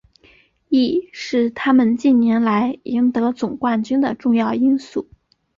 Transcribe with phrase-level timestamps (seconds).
[0.67, 5.07] 亦是他们近年来赢得总冠军的重要因素。